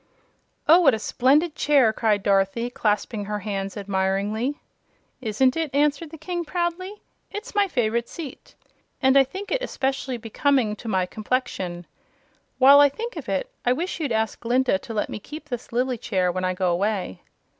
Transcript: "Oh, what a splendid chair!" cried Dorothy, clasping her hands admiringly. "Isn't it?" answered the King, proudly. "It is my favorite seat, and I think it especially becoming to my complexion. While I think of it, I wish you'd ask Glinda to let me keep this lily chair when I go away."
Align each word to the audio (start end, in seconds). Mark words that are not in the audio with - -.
"Oh, 0.67 0.79
what 0.79 0.95
a 0.95 0.97
splendid 0.97 1.53
chair!" 1.53 1.93
cried 1.93 2.23
Dorothy, 2.23 2.71
clasping 2.71 3.25
her 3.25 3.37
hands 3.37 3.77
admiringly. 3.77 4.59
"Isn't 5.21 5.55
it?" 5.55 5.69
answered 5.75 6.09
the 6.09 6.17
King, 6.17 6.43
proudly. 6.43 7.03
"It 7.29 7.45
is 7.45 7.53
my 7.53 7.67
favorite 7.67 8.09
seat, 8.09 8.55
and 8.99 9.15
I 9.15 9.23
think 9.23 9.51
it 9.51 9.61
especially 9.61 10.17
becoming 10.17 10.75
to 10.77 10.87
my 10.87 11.05
complexion. 11.05 11.85
While 12.57 12.79
I 12.79 12.89
think 12.89 13.15
of 13.15 13.29
it, 13.29 13.51
I 13.63 13.73
wish 13.73 13.99
you'd 13.99 14.11
ask 14.11 14.39
Glinda 14.39 14.79
to 14.79 14.93
let 14.95 15.07
me 15.07 15.19
keep 15.19 15.49
this 15.49 15.71
lily 15.71 15.99
chair 15.99 16.31
when 16.31 16.45
I 16.45 16.55
go 16.55 16.71
away." 16.71 17.21